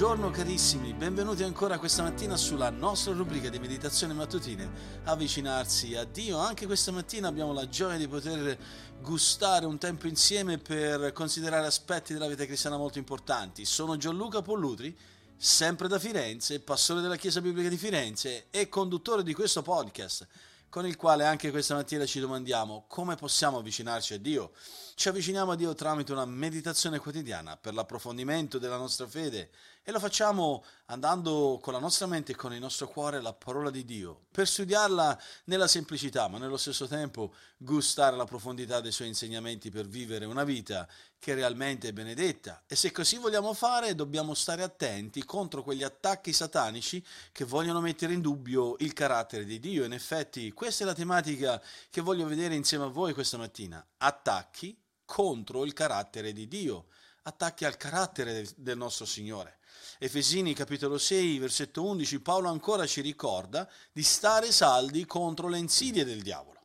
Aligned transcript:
Buongiorno 0.00 0.30
carissimi, 0.30 0.94
benvenuti 0.94 1.42
ancora 1.42 1.78
questa 1.78 2.02
mattina 2.02 2.34
sulla 2.34 2.70
nostra 2.70 3.12
rubrica 3.12 3.50
di 3.50 3.58
meditazioni 3.58 4.14
mattutine, 4.14 4.70
avvicinarsi 5.04 5.94
a 5.94 6.04
Dio. 6.04 6.38
Anche 6.38 6.64
questa 6.64 6.90
mattina 6.90 7.28
abbiamo 7.28 7.52
la 7.52 7.68
gioia 7.68 7.98
di 7.98 8.08
poter 8.08 8.56
gustare 9.02 9.66
un 9.66 9.76
tempo 9.76 10.06
insieme 10.06 10.56
per 10.56 11.12
considerare 11.12 11.66
aspetti 11.66 12.14
della 12.14 12.28
vita 12.28 12.46
cristiana 12.46 12.78
molto 12.78 12.96
importanti. 12.96 13.66
Sono 13.66 13.98
Gianluca 13.98 14.40
Pollutri, 14.40 14.96
sempre 15.36 15.86
da 15.86 15.98
Firenze, 15.98 16.60
pastore 16.60 17.02
della 17.02 17.16
Chiesa 17.16 17.42
Biblica 17.42 17.68
di 17.68 17.76
Firenze 17.76 18.46
e 18.48 18.70
conduttore 18.70 19.22
di 19.22 19.34
questo 19.34 19.60
podcast 19.60 20.26
con 20.70 20.86
il 20.86 20.96
quale 20.96 21.26
anche 21.26 21.50
questa 21.50 21.74
mattina 21.74 22.06
ci 22.06 22.20
domandiamo 22.20 22.84
come 22.86 23.16
possiamo 23.16 23.58
avvicinarci 23.58 24.14
a 24.14 24.18
Dio. 24.18 24.52
Ci 24.94 25.08
avviciniamo 25.08 25.50
a 25.50 25.56
Dio 25.56 25.74
tramite 25.74 26.12
una 26.12 26.24
meditazione 26.24 27.00
quotidiana 27.00 27.56
per 27.56 27.74
l'approfondimento 27.74 28.58
della 28.58 28.76
nostra 28.76 29.08
fede 29.08 29.50
e 29.82 29.92
lo 29.92 29.98
facciamo 29.98 30.64
andando 30.86 31.58
con 31.62 31.72
la 31.72 31.78
nostra 31.78 32.06
mente 32.06 32.32
e 32.32 32.36
con 32.36 32.52
il 32.52 32.60
nostro 32.60 32.86
cuore 32.86 33.16
alla 33.16 33.32
parola 33.32 33.70
di 33.70 33.84
Dio, 33.84 34.26
per 34.30 34.46
studiarla 34.46 35.20
nella 35.44 35.66
semplicità, 35.66 36.28
ma 36.28 36.38
nello 36.38 36.56
stesso 36.56 36.86
tempo 36.86 37.34
gustare 37.56 38.16
la 38.16 38.24
profondità 38.24 38.80
dei 38.80 38.92
suoi 38.92 39.08
insegnamenti 39.08 39.70
per 39.70 39.86
vivere 39.86 40.26
una 40.26 40.44
vita 40.44 40.86
che 41.18 41.34
realmente 41.34 41.88
è 41.88 41.92
benedetta. 41.92 42.62
E 42.66 42.76
se 42.76 42.92
così 42.92 43.16
vogliamo 43.16 43.52
fare, 43.54 43.94
dobbiamo 43.94 44.34
stare 44.34 44.62
attenti 44.62 45.24
contro 45.24 45.62
quegli 45.62 45.82
attacchi 45.82 46.32
satanici 46.32 47.04
che 47.32 47.44
vogliono 47.44 47.80
mettere 47.80 48.12
in 48.12 48.20
dubbio 48.20 48.76
il 48.78 48.92
carattere 48.92 49.44
di 49.44 49.58
Dio. 49.58 49.84
In 49.84 49.92
effetti, 49.92 50.52
questa 50.52 50.84
è 50.84 50.86
la 50.86 50.94
tematica 50.94 51.60
che 51.90 52.00
voglio 52.00 52.26
vedere 52.26 52.54
insieme 52.54 52.84
a 52.84 52.88
voi 52.88 53.12
questa 53.12 53.38
mattina. 53.38 53.84
Attacchi 53.98 54.76
contro 55.04 55.64
il 55.64 55.72
carattere 55.72 56.32
di 56.32 56.46
Dio, 56.46 56.86
attacchi 57.22 57.64
al 57.64 57.76
carattere 57.76 58.46
del 58.56 58.76
nostro 58.76 59.04
Signore. 59.04 59.58
Efesini 59.98 60.54
capitolo 60.54 60.98
6, 60.98 61.38
versetto 61.38 61.84
11, 61.84 62.20
Paolo 62.20 62.48
ancora 62.48 62.86
ci 62.86 63.00
ricorda 63.00 63.68
di 63.92 64.02
stare 64.02 64.52
saldi 64.52 65.04
contro 65.04 65.48
le 65.48 65.58
insidie 65.58 66.04
del 66.04 66.22
diavolo. 66.22 66.58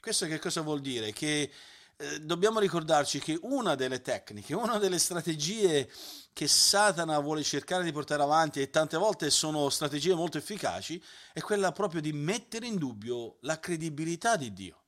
Questo 0.00 0.26
che 0.26 0.38
cosa 0.38 0.62
vuol 0.62 0.80
dire? 0.80 1.12
Che 1.12 1.50
eh, 1.96 2.20
dobbiamo 2.20 2.58
ricordarci 2.58 3.18
che 3.18 3.38
una 3.42 3.74
delle 3.74 4.00
tecniche, 4.00 4.54
una 4.54 4.78
delle 4.78 4.98
strategie 4.98 5.90
che 6.32 6.48
Satana 6.48 7.18
vuole 7.18 7.42
cercare 7.42 7.84
di 7.84 7.92
portare 7.92 8.22
avanti 8.22 8.60
e 8.60 8.70
tante 8.70 8.96
volte 8.96 9.28
sono 9.30 9.68
strategie 9.68 10.14
molto 10.14 10.38
efficaci, 10.38 11.02
è 11.32 11.40
quella 11.40 11.72
proprio 11.72 12.00
di 12.00 12.12
mettere 12.12 12.66
in 12.66 12.76
dubbio 12.76 13.36
la 13.42 13.60
credibilità 13.60 14.36
di 14.36 14.52
Dio. 14.52 14.78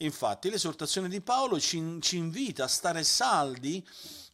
Infatti 0.00 0.50
l'esortazione 0.50 1.08
di 1.08 1.20
Paolo 1.20 1.58
ci, 1.58 1.98
ci 2.00 2.18
invita 2.18 2.64
a 2.64 2.68
stare 2.68 3.02
saldi 3.02 3.84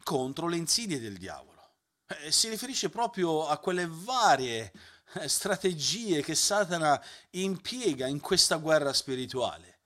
contro 0.05 0.47
le 0.47 0.57
insidie 0.57 1.01
del 1.01 1.19
diavolo. 1.19 1.73
Eh, 2.07 2.31
si 2.31 2.49
riferisce 2.49 2.89
proprio 2.91 3.49
a 3.49 3.59
quelle 3.59 3.89
varie 3.91 4.73
eh, 5.15 5.27
strategie 5.27 6.23
che 6.23 6.37
Satana 6.37 7.03
impiega 7.31 8.07
in 8.07 8.21
questa 8.21 8.57
guerra 8.57 8.93
spirituale. 8.93 9.81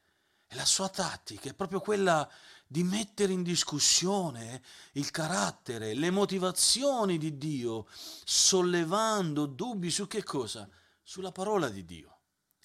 E 0.47 0.55
la 0.57 0.67
sua 0.67 0.91
tattica 0.91 1.49
è 1.49 1.55
proprio 1.55 1.81
quella 1.81 2.31
di 2.67 2.83
mettere 2.83 3.33
in 3.33 3.43
discussione 3.43 4.63
il 4.93 5.11
carattere, 5.11 5.95
le 5.95 6.11
motivazioni 6.11 7.17
di 7.17 7.39
Dio, 7.39 7.87
sollevando 8.25 9.47
dubbi 9.47 9.91
su 9.91 10.07
che 10.07 10.23
cosa? 10.23 10.69
Sulla 11.03 11.33
parola 11.33 11.71
di 11.71 11.87
Dio 11.87 12.19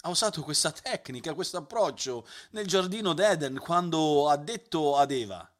ha 0.04 0.10
usato 0.10 0.42
questa 0.42 0.70
tecnica, 0.70 1.34
questo 1.34 1.56
approccio 1.56 2.26
nel 2.50 2.66
giardino 2.66 3.14
d'Eden 3.14 3.58
quando 3.58 4.28
ha 4.28 4.36
detto 4.36 4.98
ad 4.98 5.10
Eva, 5.10 5.50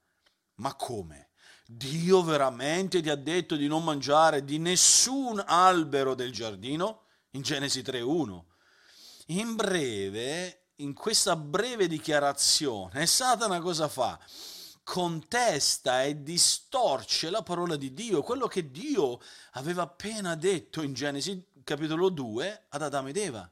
ma 0.56 0.74
come? 0.74 1.30
Dio 1.66 2.22
veramente 2.22 3.00
ti 3.00 3.08
ha 3.08 3.14
detto 3.14 3.56
di 3.56 3.66
non 3.66 3.84
mangiare 3.84 4.44
di 4.44 4.58
nessun 4.58 5.42
albero 5.46 6.14
del 6.14 6.30
giardino? 6.30 7.04
In 7.30 7.40
Genesi 7.40 7.80
3.1. 7.80 8.42
In 9.28 9.54
breve, 9.56 10.66
in 10.76 10.92
questa 10.92 11.36
breve 11.36 11.88
dichiarazione, 11.88 13.06
Satana 13.06 13.60
cosa 13.60 13.88
fa? 13.88 14.20
Contesta 14.82 16.02
e 16.02 16.22
distorce 16.22 17.30
la 17.30 17.42
parola 17.42 17.76
di 17.76 17.94
Dio, 17.94 18.22
quello 18.22 18.46
che 18.46 18.70
Dio 18.70 19.18
aveva 19.52 19.84
appena 19.84 20.34
detto 20.34 20.82
in 20.82 20.92
Genesi 20.92 21.42
capitolo 21.64 22.10
2 22.10 22.66
ad 22.68 22.82
Adamo 22.82 23.08
ed 23.08 23.16
Eva. 23.16 23.50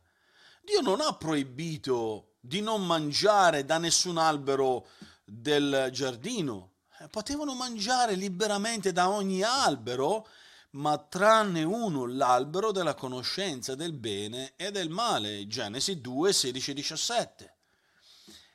Dio 0.63 0.83
non 0.83 1.01
ha 1.01 1.15
proibito 1.15 2.35
di 2.39 2.61
non 2.61 2.85
mangiare 2.85 3.65
da 3.65 3.79
nessun 3.79 4.19
albero 4.19 4.87
del 5.25 5.89
giardino. 5.91 6.72
Potevano 7.11 7.55
mangiare 7.55 8.15
liberamente 8.15 8.93
da 8.93 9.09
ogni 9.09 9.43
albero, 9.43 10.27
ma 10.71 10.99
tranne 10.99 11.63
uno, 11.63 12.07
l'albero 12.07 12.73
della 12.73 12.95
conoscenza 12.95 13.75
del 13.75 13.93
bene 13.93 14.53
e 14.57 14.71
del 14.71 14.89
male. 14.89 15.47
Genesi 15.47 16.01
2, 16.01 16.33
16 16.33 16.75
17. 16.75 17.55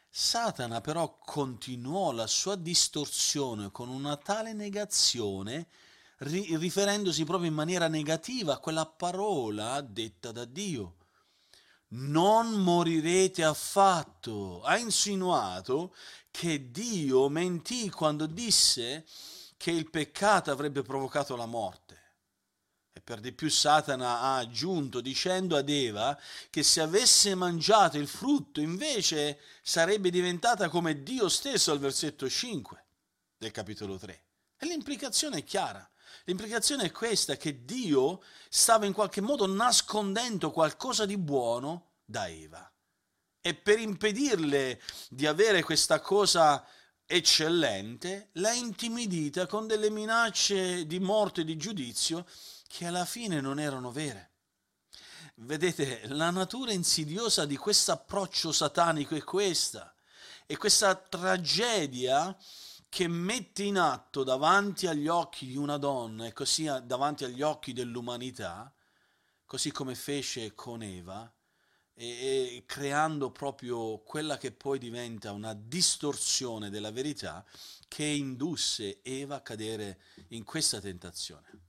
Satana 0.10 0.82
però 0.82 1.20
continuò 1.24 2.12
la 2.12 2.28
sua 2.28 2.56
distorsione 2.56 3.72
con 3.72 3.90
una 3.90 4.18
tale 4.18 4.54
negazione, 4.54 5.68
riferendosi 6.20 7.24
proprio 7.24 7.50
in 7.50 7.56
maniera 7.56 7.88
negativa 7.88 8.54
a 8.54 8.60
quella 8.60 8.86
parola 8.86 9.80
detta 9.82 10.32
da 10.32 10.46
Dio 10.46 10.97
non 11.90 12.52
morirete 12.52 13.44
affatto. 13.44 14.62
Ha 14.64 14.78
insinuato 14.78 15.96
che 16.32 16.72
Dio 16.72 17.30
mentì 17.30 17.90
quando 17.90 18.26
disse 18.26 19.06
che 19.58 19.72
il 19.72 19.90
peccato 19.90 20.52
avrebbe 20.52 20.82
provocato 20.82 21.36
la 21.36 21.46
morte. 21.46 21.96
E 22.92 23.02
per 23.02 23.20
di 23.20 23.32
più 23.32 23.50
Satana 23.50 24.22
ha 24.22 24.38
aggiunto 24.38 25.02
dicendo 25.02 25.56
ad 25.56 25.70
Eva 25.70 26.20
che 26.50 26.64
se 26.64 26.82
avesse 26.82 27.36
mangiato 27.36 27.98
il 27.98 28.08
frutto 28.08 28.60
invece 28.60 29.40
sarebbe 29.62 30.10
diventata 30.10 30.68
come 30.70 31.04
Dio 31.04 31.30
stesso 31.30 31.72
al 31.72 31.80
versetto 31.80 32.28
5 32.28 32.86
del 33.38 33.52
capitolo 33.52 33.98
3. 33.98 34.24
E 34.58 34.66
l'implicazione 34.66 35.40
è 35.40 35.44
chiara. 35.44 35.88
L'implicazione 36.26 36.86
è 36.86 36.92
questa, 36.92 37.38
che 37.38 37.66
Dio 37.66 38.24
stava 38.50 38.86
in 38.86 38.94
qualche 38.94 39.22
modo 39.22 39.46
nascondendo 39.48 40.52
qualcosa 40.52 41.06
di 41.06 41.18
buono 41.18 41.92
da 42.04 42.28
Eva. 42.28 42.72
E 43.42 43.54
per 43.54 43.80
impedirle 43.80 44.82
di 45.10 45.26
avere 45.26 45.64
questa 45.64 46.00
cosa 46.00 46.66
eccellente, 47.06 48.30
l'ha 48.34 48.52
intimidita 48.52 49.48
con 49.48 49.66
delle 49.66 49.90
minacce 49.90 50.86
di 50.86 51.00
morte 51.00 51.42
e 51.42 51.46
di 51.46 51.56
giudizio 51.56 52.26
che 52.68 52.86
alla 52.86 53.06
fine 53.06 53.40
non 53.40 53.60
erano 53.60 53.92
vere. 53.92 54.32
Vedete, 55.36 56.08
la 56.08 56.30
natura 56.32 56.72
insidiosa 56.72 57.46
di 57.46 57.56
questo 57.56 57.92
approccio 57.92 58.52
satanico 58.52 59.16
è 59.16 59.24
questa. 59.24 59.94
E 60.46 60.58
questa 60.58 60.96
tragedia 60.96 62.36
che 62.90 63.08
mette 63.08 63.64
in 63.64 63.78
atto 63.78 64.24
davanti 64.24 64.88
agli 64.88 65.08
occhi 65.08 65.46
di 65.46 65.58
una 65.58 65.78
donna 65.78 66.26
e 66.26 66.34
così 66.34 66.70
davanti 66.84 67.26
agli 67.26 67.42
occhi 67.42 67.74
dell'umanità, 67.74 68.74
così 69.46 69.72
come 69.72 69.96
fece 69.96 70.54
con 70.54 70.82
Eva, 70.82 71.32
e, 71.94 72.06
e 72.06 72.64
creando 72.66 73.32
proprio 73.32 74.00
quella 74.00 74.38
che 74.38 74.52
poi 74.52 74.78
diventa 74.78 75.32
una 75.32 75.54
distorsione 75.54 76.70
della 76.70 76.92
verità 76.92 77.44
che 77.88 78.06
indusse 78.06 79.00
Eva 79.02 79.38
a 79.38 79.42
cadere 79.42 80.00
in 80.30 80.44
questa 80.44 80.80
tentazione. 80.80 81.66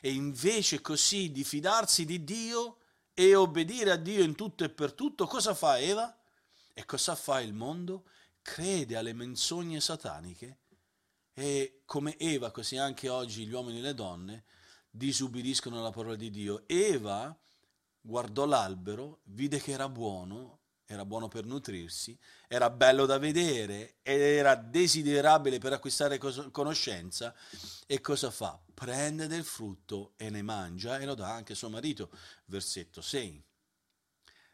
E 0.00 0.12
invece 0.12 0.80
così 0.80 1.30
di 1.30 1.44
fidarsi 1.44 2.04
di 2.04 2.24
Dio 2.24 2.78
e 3.12 3.34
obbedire 3.34 3.90
a 3.90 3.96
Dio 3.96 4.22
in 4.22 4.34
tutto 4.34 4.64
e 4.64 4.70
per 4.70 4.92
tutto, 4.92 5.26
cosa 5.26 5.54
fa 5.54 5.78
Eva? 5.78 6.16
E 6.72 6.84
cosa 6.86 7.14
fa 7.14 7.40
il 7.40 7.52
mondo? 7.52 8.04
Crede 8.50 8.96
alle 8.96 9.12
menzogne 9.12 9.80
sataniche 9.80 10.58
e 11.32 11.82
come 11.84 12.16
Eva, 12.18 12.50
così 12.50 12.76
anche 12.76 13.08
oggi 13.08 13.46
gli 13.46 13.52
uomini 13.52 13.78
e 13.78 13.82
le 13.82 13.94
donne 13.94 14.44
disubbidiscono 14.90 15.80
la 15.80 15.92
parola 15.92 16.16
di 16.16 16.30
Dio. 16.30 16.64
Eva 16.66 17.36
guardò 18.00 18.46
l'albero, 18.46 19.20
vide 19.26 19.60
che 19.60 19.70
era 19.70 19.88
buono, 19.88 20.58
era 20.84 21.04
buono 21.04 21.28
per 21.28 21.44
nutrirsi, 21.44 22.18
era 22.48 22.70
bello 22.70 23.06
da 23.06 23.18
vedere 23.18 23.98
ed 24.02 24.20
era 24.20 24.56
desiderabile 24.56 25.58
per 25.58 25.74
acquistare 25.74 26.18
conoscenza 26.18 27.32
e 27.86 28.00
cosa 28.00 28.32
fa? 28.32 28.60
Prende 28.74 29.28
del 29.28 29.44
frutto 29.44 30.14
e 30.16 30.28
ne 30.28 30.42
mangia 30.42 30.98
e 30.98 31.04
lo 31.04 31.14
dà 31.14 31.32
anche 31.32 31.52
a 31.52 31.56
suo 31.56 31.70
marito. 31.70 32.10
Versetto 32.46 33.00
6. 33.00 33.44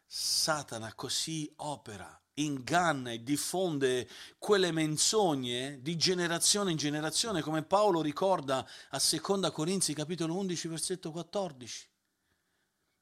Satana 0.09 0.93
così 0.95 1.51
opera 1.57 2.19
inganna 2.35 3.11
e 3.11 3.23
diffonde 3.23 4.07
quelle 4.37 4.71
menzogne 4.71 5.81
di 5.81 5.97
generazione 5.97 6.71
in 6.71 6.77
generazione, 6.77 7.41
come 7.41 7.63
Paolo 7.63 8.01
ricorda 8.01 8.67
a 8.89 9.01
2 9.01 9.51
Corinzi 9.51 9.93
capitolo 9.93 10.35
11 10.35 10.67
versetto 10.67 11.11
14. 11.11 11.89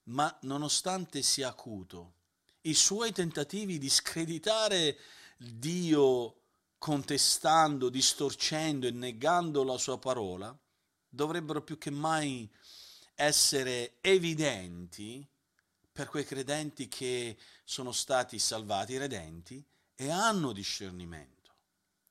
Ma 0.06 0.36
nonostante 0.42 1.22
sia 1.22 1.50
acuto, 1.50 2.14
i 2.62 2.74
suoi 2.74 3.12
tentativi 3.12 3.78
di 3.78 3.90
screditare 3.90 4.98
Dio 5.38 6.42
contestando, 6.78 7.90
distorcendo 7.90 8.88
e 8.88 8.92
negando 8.92 9.64
la 9.64 9.78
sua 9.78 9.98
parola, 9.98 10.58
dovrebbero 11.08 11.62
più 11.62 11.78
che 11.78 11.90
mai 11.90 12.50
essere 13.16 13.98
evidenti 14.02 15.28
per 15.96 16.10
quei 16.10 16.26
credenti 16.26 16.90
che 16.90 17.38
sono 17.64 17.94
stati 17.94 18.38
salvati, 18.38 18.98
redenti 18.98 19.64
e 19.96 20.10
hanno 20.10 20.52
discernimento. 20.52 21.54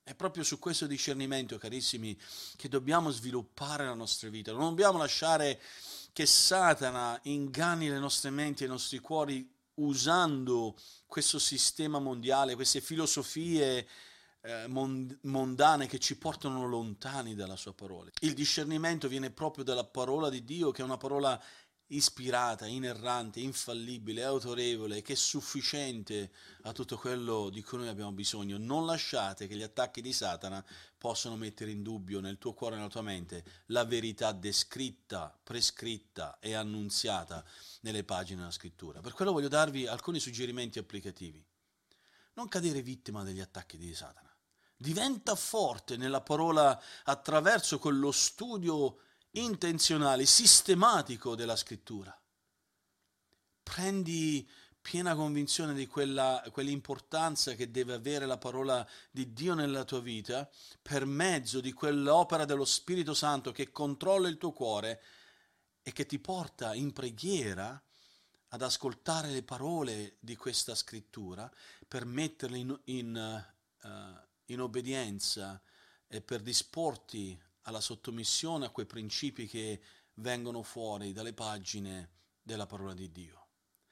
È 0.03 0.15
proprio 0.15 0.43
su 0.43 0.59
questo 0.59 0.87
discernimento, 0.87 1.59
carissimi, 1.59 2.19
che 2.57 2.71
dobbiamo 2.71 3.11
sviluppare 3.11 3.85
la 3.85 3.93
nostra 3.93 4.31
vita. 4.31 4.53
Non 4.53 4.71
dobbiamo 4.71 4.97
lasciare 4.97 5.61
che 6.15 6.25
Satana 6.25 7.21
inganni 7.25 7.91
le 7.91 7.99
nostre 7.99 8.31
menti 8.31 8.63
e 8.63 8.67
i 8.67 8.71
nostri 8.71 9.01
cuori 9.01 9.47
usando 9.75 10.75
questo 11.05 11.39
sistema 11.39 11.99
mondiale, 11.99 12.55
queste 12.55 12.81
filosofie 12.81 13.87
eh, 14.41 14.67
mondane 14.67 15.87
che 15.87 15.99
ci 15.99 16.17
portano 16.17 16.67
lontani 16.67 17.35
dalla 17.35 17.57
sua 17.57 17.73
parola. 17.73 18.11
Il 18.21 18.33
discernimento 18.33 19.09
viene 19.09 19.31
proprio 19.31 19.65
dalla 19.65 19.85
parola 19.85 20.29
di 20.29 20.45
Dio, 20.45 20.71
che 20.71 20.83
è 20.83 20.85
una 20.85 20.97
parola 20.99 21.43
ispirata, 21.97 22.67
inerrante, 22.67 23.41
infallibile, 23.41 24.25
autorevole, 24.25 25.03
che 25.03 25.13
è 25.13 25.17
sufficiente 25.17 26.33
a 26.63 26.73
tutto 26.73 26.97
quello 26.97 27.51
di 27.51 27.63
cui 27.63 27.79
noi 27.79 27.89
abbiamo 27.89 28.13
bisogno. 28.13 28.59
Non 28.59 28.87
lasciate 28.87 29.47
che 29.47 29.57
gli 29.57 29.63
attacchi 29.63 30.01
di 30.01 30.13
Satana 30.13 30.65
possano 30.99 31.37
mettere 31.37 31.71
in 31.71 31.83
dubbio 31.83 32.21
nel 32.21 32.39
tuo 32.39 32.55
cuore 32.55 32.75
e 32.75 32.79
nella 32.79 32.91
tua 32.91 33.03
mente 33.03 33.45
la 33.67 33.85
verità 33.85 34.33
descritta, 34.33 35.39
prescritta 35.43 36.39
e 36.41 36.55
annunziata 36.55 37.45
nelle 37.83 38.05
pagine 38.05 38.41
della 38.41 38.51
scrittura. 38.51 39.01
Per 39.01 39.13
quello 39.13 39.33
voglio 39.33 39.49
darvi 39.49 39.87
alcuni 39.87 40.19
suggerimenti 40.19 40.79
applicativi. 40.79 41.45
Non 42.35 42.49
cadere 42.49 42.83
vittima 42.83 43.23
degli 43.23 43.41
attacchi 43.41 43.77
di 43.77 43.95
Satana. 43.95 44.35
Diventa 44.77 45.35
forte 45.37 45.97
nella 45.97 46.21
parola 46.21 46.81
attraverso 47.05 47.79
quello 47.79 48.11
studio 48.11 48.99
intenzionale, 49.35 50.27
sistematico 50.27 51.35
della 51.35 51.57
scrittura. 51.57 52.17
Prendi 53.63 54.49
piena 54.81 55.15
convinzione 55.15 55.73
di 55.73 55.87
quella, 55.87 56.45
quell'importanza 56.53 57.55
che 57.55 57.71
deve 57.71 57.95
avere 57.95 58.27
la 58.27 58.37
parola 58.37 58.87
di 59.11 59.33
Dio 59.33 59.55
nella 59.55 59.85
tua 59.85 60.01
vita 60.01 60.49
per 60.83 61.07
mezzo 61.07 61.61
di 61.61 61.73
quell'opera 61.73 62.45
dello 62.45 62.67
Spirito 62.67 63.15
Santo 63.15 63.51
che 63.51 63.71
controlla 63.71 64.29
il 64.29 64.37
tuo 64.37 64.53
cuore 64.53 65.03
e 65.83 65.93
che 65.93 66.05
ti 66.05 66.19
porta 66.19 66.75
in 66.75 66.93
preghiera 66.93 67.83
ad 68.49 68.63
ascoltare 68.63 69.31
le 69.31 69.43
parole 69.43 70.17
di 70.21 70.37
questa 70.37 70.75
scrittura 70.75 71.51
per 71.89 72.05
metterle 72.05 72.59
in, 72.59 72.81
in, 72.85 73.45
uh, 73.83 73.89
in 74.47 74.61
obbedienza 74.61 75.61
e 76.07 76.21
per 76.21 76.43
disporti 76.43 77.41
alla 77.65 77.81
sottomissione 77.81 78.67
a 78.67 78.71
quei 78.71 78.87
principi 78.87 79.47
che 79.47 79.81
vengono 80.15 80.63
fuori 80.63 81.13
dalle 81.13 81.33
pagine 81.33 82.11
della 82.43 82.67
parola 82.67 82.95
di 82.95 83.11
Dio. 83.11 83.47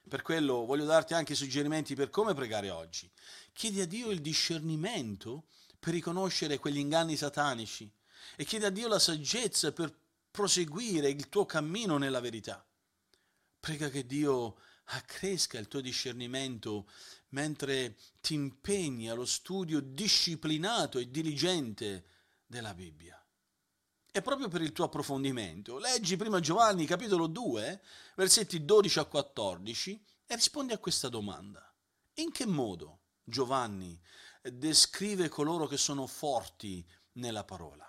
Per 0.08 0.22
quello 0.22 0.64
voglio 0.64 0.84
darti 0.84 1.14
anche 1.14 1.34
suggerimenti 1.34 1.94
per 1.94 2.10
come 2.10 2.34
pregare 2.34 2.70
oggi. 2.70 3.10
Chiedi 3.52 3.80
a 3.80 3.86
Dio 3.86 4.10
il 4.10 4.20
discernimento 4.20 5.44
per 5.78 5.94
riconoscere 5.94 6.58
quegli 6.58 6.78
inganni 6.78 7.16
satanici 7.16 7.90
e 8.36 8.44
chiedi 8.44 8.64
a 8.64 8.70
Dio 8.70 8.88
la 8.88 8.98
saggezza 8.98 9.72
per 9.72 9.94
proseguire 10.30 11.08
il 11.08 11.28
tuo 11.28 11.46
cammino 11.46 11.98
nella 11.98 12.20
verità. 12.20 12.64
Prega 13.60 13.88
che 13.90 14.06
Dio 14.06 14.56
accresca 14.86 15.58
il 15.58 15.68
tuo 15.68 15.80
discernimento 15.80 16.88
mentre 17.28 17.96
ti 18.20 18.34
impegni 18.34 19.08
allo 19.08 19.24
studio 19.24 19.80
disciplinato 19.80 20.98
e 20.98 21.10
diligente 21.10 22.04
della 22.46 22.74
Bibbia. 22.74 23.16
E 24.14 24.20
proprio 24.20 24.48
per 24.48 24.60
il 24.60 24.72
tuo 24.72 24.84
approfondimento, 24.84 25.78
leggi 25.78 26.18
prima 26.18 26.38
Giovanni 26.38 26.84
capitolo 26.84 27.26
2, 27.26 27.80
versetti 28.14 28.62
12 28.62 28.98
a 28.98 29.04
14 29.06 30.04
e 30.26 30.34
rispondi 30.34 30.74
a 30.74 30.78
questa 30.78 31.08
domanda. 31.08 31.74
In 32.16 32.30
che 32.30 32.44
modo 32.44 33.04
Giovanni 33.24 33.98
descrive 34.42 35.30
coloro 35.30 35.66
che 35.66 35.78
sono 35.78 36.06
forti 36.06 36.86
nella 37.12 37.44
parola? 37.44 37.88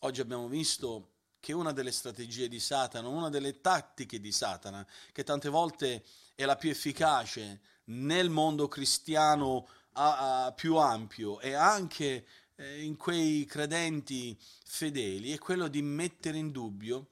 Oggi 0.00 0.20
abbiamo 0.20 0.46
visto 0.46 1.14
che 1.40 1.54
una 1.54 1.72
delle 1.72 1.90
strategie 1.90 2.46
di 2.46 2.60
Satana, 2.60 3.08
una 3.08 3.30
delle 3.30 3.62
tattiche 3.62 4.20
di 4.20 4.30
Satana, 4.30 4.86
che 5.12 5.24
tante 5.24 5.48
volte 5.48 6.04
è 6.34 6.44
la 6.44 6.56
più 6.56 6.68
efficace 6.68 7.62
nel 7.84 8.28
mondo 8.28 8.68
cristiano 8.68 9.68
a, 9.92 10.44
a 10.44 10.52
più 10.52 10.76
ampio 10.76 11.40
e 11.40 11.54
anche 11.54 12.26
eh, 12.58 12.82
in 12.82 12.96
quei 12.96 13.44
credenti 13.44 14.36
fedeli 14.64 15.32
è 15.32 15.38
quello 15.38 15.68
di 15.68 15.80
mettere 15.80 16.38
in 16.38 16.50
dubbio 16.50 17.06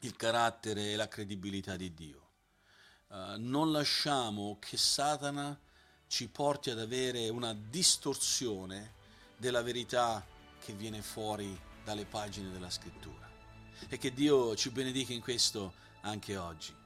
il 0.00 0.16
carattere 0.16 0.92
e 0.92 0.96
la 0.96 1.08
credibilità 1.08 1.76
di 1.76 1.94
Dio. 1.94 2.22
Uh, 3.08 3.36
non 3.38 3.70
lasciamo 3.70 4.58
che 4.60 4.76
Satana 4.76 5.58
ci 6.06 6.28
porti 6.28 6.70
ad 6.70 6.78
avere 6.78 7.28
una 7.28 7.54
distorsione 7.54 8.94
della 9.36 9.62
verità 9.62 10.26
che 10.58 10.72
viene 10.74 11.00
fuori 11.00 11.58
dalle 11.84 12.04
pagine 12.04 12.50
della 12.50 12.70
scrittura. 12.70 13.30
E 13.88 13.96
che 13.96 14.12
Dio 14.12 14.54
ci 14.56 14.70
benedica 14.70 15.12
in 15.12 15.20
questo 15.20 15.74
anche 16.02 16.36
oggi. 16.36 16.83